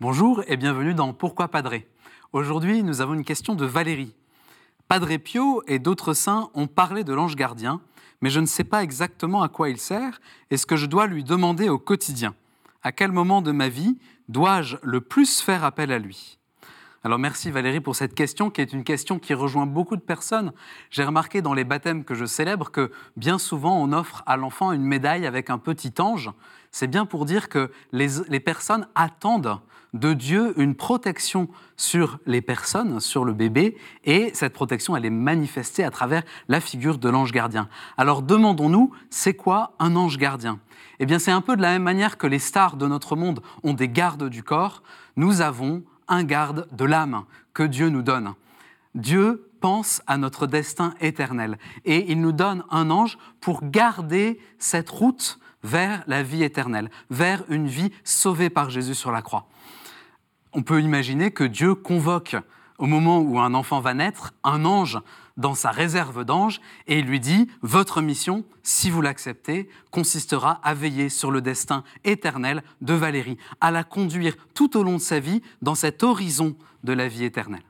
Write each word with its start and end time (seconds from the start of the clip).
Bonjour 0.00 0.42
et 0.46 0.56
bienvenue 0.56 0.94
dans 0.94 1.12
Pourquoi 1.12 1.48
Padré 1.48 1.86
Aujourd'hui, 2.32 2.82
nous 2.82 3.02
avons 3.02 3.12
une 3.12 3.22
question 3.22 3.54
de 3.54 3.66
Valérie. 3.66 4.14
Padre 4.88 5.14
Pio 5.18 5.62
et 5.66 5.78
d'autres 5.78 6.14
saints 6.14 6.48
ont 6.54 6.68
parlé 6.68 7.04
de 7.04 7.12
l'ange 7.12 7.36
gardien, 7.36 7.82
mais 8.22 8.30
je 8.30 8.40
ne 8.40 8.46
sais 8.46 8.64
pas 8.64 8.82
exactement 8.82 9.42
à 9.42 9.50
quoi 9.50 9.68
il 9.68 9.76
sert 9.76 10.22
et 10.50 10.56
ce 10.56 10.64
que 10.64 10.76
je 10.76 10.86
dois 10.86 11.06
lui 11.06 11.22
demander 11.22 11.68
au 11.68 11.78
quotidien. 11.78 12.34
À 12.82 12.92
quel 12.92 13.12
moment 13.12 13.42
de 13.42 13.52
ma 13.52 13.68
vie 13.68 13.98
dois-je 14.30 14.78
le 14.82 15.02
plus 15.02 15.42
faire 15.42 15.64
appel 15.64 15.92
à 15.92 15.98
lui? 15.98 16.39
Alors 17.02 17.18
merci 17.18 17.50
Valérie 17.50 17.80
pour 17.80 17.96
cette 17.96 18.14
question 18.14 18.50
qui 18.50 18.60
est 18.60 18.74
une 18.74 18.84
question 18.84 19.18
qui 19.18 19.32
rejoint 19.32 19.64
beaucoup 19.64 19.96
de 19.96 20.02
personnes. 20.02 20.52
J'ai 20.90 21.02
remarqué 21.02 21.40
dans 21.40 21.54
les 21.54 21.64
baptêmes 21.64 22.04
que 22.04 22.14
je 22.14 22.26
célèbre 22.26 22.70
que 22.70 22.92
bien 23.16 23.38
souvent 23.38 23.82
on 23.82 23.92
offre 23.92 24.22
à 24.26 24.36
l'enfant 24.36 24.70
une 24.70 24.82
médaille 24.82 25.26
avec 25.26 25.48
un 25.48 25.56
petit 25.56 25.94
ange. 25.98 26.30
C'est 26.72 26.88
bien 26.88 27.06
pour 27.06 27.24
dire 27.24 27.48
que 27.48 27.70
les, 27.92 28.08
les 28.28 28.40
personnes 28.40 28.86
attendent 28.94 29.60
de 29.94 30.12
Dieu 30.12 30.52
une 30.60 30.74
protection 30.74 31.48
sur 31.78 32.18
les 32.26 32.42
personnes, 32.42 33.00
sur 33.00 33.24
le 33.24 33.32
bébé, 33.32 33.76
et 34.04 34.30
cette 34.34 34.52
protection, 34.52 34.94
elle 34.94 35.04
est 35.04 35.10
manifestée 35.10 35.82
à 35.82 35.90
travers 35.90 36.22
la 36.48 36.60
figure 36.60 36.98
de 36.98 37.08
l'ange 37.08 37.32
gardien. 37.32 37.68
Alors 37.96 38.22
demandons-nous, 38.22 38.92
c'est 39.08 39.34
quoi 39.34 39.74
un 39.78 39.96
ange 39.96 40.18
gardien? 40.18 40.60
Eh 40.98 41.06
bien 41.06 41.18
c'est 41.18 41.30
un 41.30 41.40
peu 41.40 41.56
de 41.56 41.62
la 41.62 41.70
même 41.70 41.82
manière 41.82 42.18
que 42.18 42.26
les 42.26 42.38
stars 42.38 42.76
de 42.76 42.86
notre 42.86 43.16
monde 43.16 43.40
ont 43.62 43.72
des 43.72 43.88
gardes 43.88 44.28
du 44.28 44.42
corps, 44.42 44.82
nous 45.16 45.40
avons 45.40 45.82
un 46.10 46.24
garde 46.24 46.68
de 46.72 46.84
l'âme 46.84 47.24
que 47.54 47.62
Dieu 47.62 47.88
nous 47.88 48.02
donne. 48.02 48.34
Dieu 48.94 49.50
pense 49.60 50.02
à 50.06 50.18
notre 50.18 50.46
destin 50.46 50.94
éternel 51.00 51.58
et 51.84 52.10
il 52.10 52.20
nous 52.20 52.32
donne 52.32 52.64
un 52.70 52.90
ange 52.90 53.18
pour 53.40 53.60
garder 53.70 54.38
cette 54.58 54.90
route 54.90 55.38
vers 55.62 56.02
la 56.06 56.22
vie 56.22 56.42
éternelle, 56.42 56.90
vers 57.10 57.44
une 57.48 57.66
vie 57.66 57.92
sauvée 58.04 58.50
par 58.50 58.70
Jésus 58.70 58.94
sur 58.94 59.12
la 59.12 59.22
croix. 59.22 59.46
On 60.52 60.62
peut 60.62 60.80
imaginer 60.80 61.30
que 61.30 61.44
Dieu 61.44 61.74
convoque 61.74 62.36
au 62.80 62.86
moment 62.86 63.20
où 63.20 63.38
un 63.38 63.54
enfant 63.54 63.80
va 63.80 63.94
naître 63.94 64.32
un 64.42 64.64
ange 64.64 64.98
dans 65.36 65.54
sa 65.54 65.70
réserve 65.70 66.24
d'anges 66.24 66.60
et 66.86 66.98
il 66.98 67.06
lui 67.06 67.20
dit, 67.20 67.46
votre 67.62 68.00
mission, 68.00 68.44
si 68.62 68.90
vous 68.90 69.02
l'acceptez, 69.02 69.68
consistera 69.90 70.60
à 70.64 70.74
veiller 70.74 71.10
sur 71.10 71.30
le 71.30 71.42
destin 71.42 71.84
éternel 72.04 72.62
de 72.80 72.94
Valérie, 72.94 73.36
à 73.60 73.70
la 73.70 73.84
conduire 73.84 74.34
tout 74.54 74.76
au 74.76 74.82
long 74.82 74.94
de 74.94 74.98
sa 74.98 75.20
vie 75.20 75.42
dans 75.62 75.74
cet 75.74 76.02
horizon 76.02 76.56
de 76.82 76.92
la 76.94 77.06
vie 77.06 77.24
éternelle. 77.24 77.62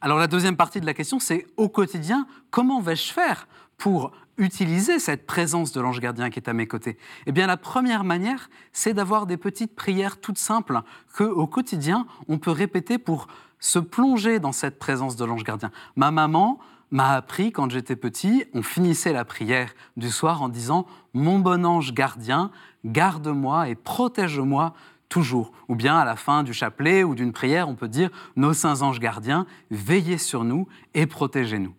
Alors 0.00 0.18
la 0.18 0.26
deuxième 0.26 0.56
partie 0.56 0.80
de 0.80 0.86
la 0.86 0.94
question, 0.94 1.18
c'est 1.18 1.46
au 1.56 1.68
quotidien, 1.68 2.26
comment 2.50 2.80
vais-je 2.80 3.12
faire 3.12 3.48
pour 3.76 4.12
utiliser 4.36 4.98
cette 4.98 5.26
présence 5.26 5.72
de 5.72 5.80
l'ange 5.80 6.00
gardien 6.00 6.30
qui 6.30 6.38
est 6.38 6.48
à 6.48 6.52
mes 6.52 6.66
côtés? 6.66 6.96
Eh 7.26 7.32
bien, 7.32 7.46
la 7.46 7.56
première 7.56 8.04
manière, 8.04 8.48
c'est 8.72 8.94
d'avoir 8.94 9.26
des 9.26 9.36
petites 9.36 9.74
prières 9.74 10.20
toutes 10.20 10.38
simples 10.38 10.80
que, 11.14 11.24
au 11.24 11.46
quotidien, 11.46 12.06
on 12.28 12.38
peut 12.38 12.50
répéter 12.50 12.98
pour 12.98 13.26
se 13.58 13.78
plonger 13.80 14.38
dans 14.38 14.52
cette 14.52 14.78
présence 14.78 15.16
de 15.16 15.24
l'ange 15.24 15.42
gardien. 15.42 15.72
Ma 15.96 16.12
maman 16.12 16.60
m'a 16.90 17.14
appris 17.14 17.52
quand 17.52 17.70
j'étais 17.70 17.96
petit, 17.96 18.44
on 18.54 18.62
finissait 18.62 19.12
la 19.12 19.24
prière 19.24 19.72
du 19.96 20.10
soir 20.10 20.42
en 20.42 20.48
disant 20.48 20.86
Mon 21.12 21.40
bon 21.40 21.66
ange 21.66 21.92
gardien, 21.92 22.50
garde-moi 22.84 23.68
et 23.68 23.74
protège-moi 23.74 24.74
toujours. 25.08 25.52
Ou 25.68 25.74
bien 25.74 25.96
à 25.96 26.04
la 26.04 26.16
fin 26.16 26.42
du 26.42 26.52
chapelet 26.52 27.04
ou 27.04 27.14
d'une 27.14 27.32
prière, 27.32 27.68
on 27.68 27.74
peut 27.74 27.88
dire 27.88 28.10
Nos 28.36 28.52
saints 28.52 28.82
anges 28.82 29.00
gardiens, 29.00 29.46
veillez 29.70 30.18
sur 30.18 30.44
nous 30.44 30.68
et 30.94 31.06
protégez-nous. 31.06 31.74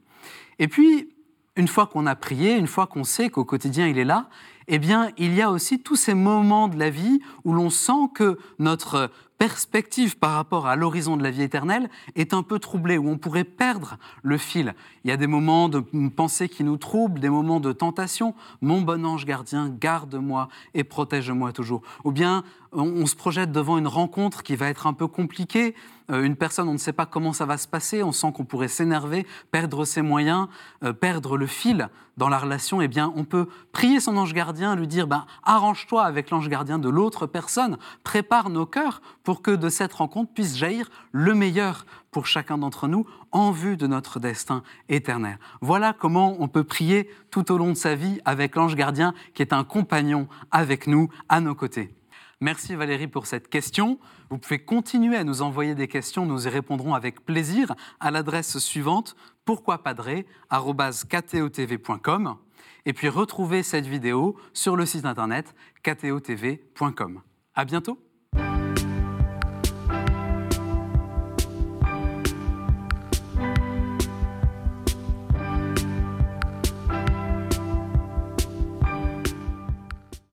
Et 0.59 0.67
puis, 0.67 1.09
une 1.55 1.67
fois 1.67 1.87
qu'on 1.87 2.05
a 2.05 2.15
prié, 2.15 2.55
une 2.55 2.67
fois 2.67 2.87
qu'on 2.87 3.03
sait 3.03 3.29
qu'au 3.29 3.45
quotidien 3.45 3.87
il 3.87 3.97
est 3.97 4.05
là, 4.05 4.29
eh 4.69 4.77
bien, 4.77 5.09
il 5.17 5.33
y 5.33 5.41
a 5.41 5.51
aussi 5.51 5.79
tous 5.79 5.95
ces 5.95 6.13
moments 6.13 6.67
de 6.67 6.77
la 6.77 6.91
vie 6.91 7.21
où 7.43 7.53
l'on 7.53 7.71
sent 7.71 8.09
que 8.13 8.37
notre 8.59 9.09
perspective 9.39 10.17
par 10.17 10.33
rapport 10.33 10.67
à 10.67 10.75
l'horizon 10.75 11.17
de 11.17 11.23
la 11.23 11.31
vie 11.31 11.41
éternelle 11.41 11.89
est 12.15 12.33
un 12.33 12.43
peu 12.43 12.59
troublée, 12.59 12.97
où 12.97 13.09
on 13.09 13.17
pourrait 13.17 13.45
perdre 13.45 13.97
le 14.21 14.37
fil. 14.37 14.75
Il 15.03 15.09
y 15.09 15.13
a 15.13 15.17
des 15.17 15.27
moments 15.27 15.69
de 15.69 15.79
pensée 16.09 16.49
qui 16.49 16.63
nous 16.63 16.77
troublent, 16.77 17.19
des 17.19 17.29
moments 17.29 17.61
de 17.61 17.71
tentation. 17.71 18.35
Mon 18.61 18.81
bon 18.81 19.05
ange 19.05 19.25
gardien, 19.25 19.69
garde-moi 19.69 20.49
et 20.75 20.83
protège-moi 20.83 21.53
toujours. 21.53 21.81
Ou 22.03 22.11
bien 22.11 22.43
on, 22.71 23.05
se 23.05 23.15
projette 23.15 23.51
devant 23.51 23.77
une 23.77 23.87
rencontre 23.87 24.43
qui 24.43 24.55
va 24.55 24.67
être 24.67 24.85
un 24.85 24.93
peu 24.93 25.07
compliquée. 25.07 25.73
Euh, 26.11 26.23
une 26.23 26.35
personne, 26.35 26.67
on 26.67 26.73
ne 26.73 26.77
sait 26.77 26.93
pas 26.93 27.05
comment 27.05 27.33
ça 27.33 27.45
va 27.45 27.57
se 27.57 27.67
passer, 27.67 28.03
on 28.03 28.11
sent 28.11 28.31
qu'on 28.33 28.45
pourrait 28.45 28.67
s'énerver, 28.67 29.25
perdre 29.51 29.85
ses 29.85 30.01
moyens, 30.01 30.47
euh, 30.83 30.93
perdre 30.93 31.37
le 31.37 31.47
fil 31.47 31.89
dans 32.19 32.29
la 32.29 32.37
relation. 32.37 32.81
Eh 32.81 32.89
on 33.15 33.23
peut 33.23 33.47
prier 33.71 33.99
son 33.99 34.17
ange 34.17 34.33
gardien, 34.33 34.75
lui 34.75 34.87
dire 34.87 35.07
ben, 35.07 35.25
arrange-toi 35.43 36.03
avec 36.03 36.29
l'ange 36.29 36.49
gardien 36.49 36.77
de 36.77 36.89
l'autre 36.89 37.25
personne, 37.25 37.77
prépare 38.03 38.49
nos 38.49 38.65
cœurs 38.65 39.01
pour 39.23 39.41
que 39.41 39.51
de 39.51 39.69
cette 39.69 39.93
rencontre 39.93 40.31
puisse 40.33 40.57
jaillir 40.57 40.89
le 41.11 41.33
meilleur 41.33 41.85
pour 42.11 42.27
chacun 42.27 42.57
d'entre 42.57 42.87
nous 42.87 43.05
en 43.31 43.51
vue 43.51 43.77
de 43.77 43.87
notre 43.87 44.19
destin 44.19 44.63
éternel. 44.89 45.39
Voilà 45.61 45.93
comment 45.93 46.35
on 46.39 46.47
peut 46.47 46.63
prier 46.63 47.09
tout 47.31 47.51
au 47.51 47.57
long 47.57 47.69
de 47.69 47.75
sa 47.75 47.95
vie 47.95 48.19
avec 48.25 48.55
l'ange 48.55 48.75
gardien 48.75 49.13
qui 49.33 49.41
est 49.41 49.53
un 49.53 49.63
compagnon 49.63 50.27
avec 50.51 50.87
nous, 50.87 51.09
à 51.29 51.39
nos 51.39 51.55
côtés. 51.55 51.98
Merci 52.41 52.75
Valérie 52.75 53.07
pour 53.07 53.27
cette 53.27 53.49
question. 53.49 53.99
Vous 54.29 54.37
pouvez 54.37 54.59
continuer 54.59 55.17
à 55.17 55.25
nous 55.25 55.41
envoyer 55.41 55.75
des 55.75 55.89
questions, 55.89 56.25
nous 56.25 56.47
y 56.47 56.49
répondrons 56.49 56.93
avec 56.93 57.25
plaisir 57.25 57.75
à 57.99 58.11
l'adresse 58.11 58.59
suivante 58.59 59.17
pourquoipadré@ktotv.com 59.43 62.37
et 62.85 62.93
puis 62.93 63.09
retrouvez 63.09 63.61
cette 63.61 63.85
vidéo 63.85 64.37
sur 64.53 64.77
le 64.77 64.85
site 64.85 65.03
internet 65.05 65.53
ktotv.com. 65.83 67.21
À 67.55 67.65
bientôt. 67.65 67.99